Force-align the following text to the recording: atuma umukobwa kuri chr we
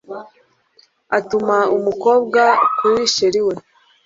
atuma 1.17 1.57
umukobwa 1.77 2.41
kuri 2.77 3.01
chr 3.15 3.35
we 3.47 3.55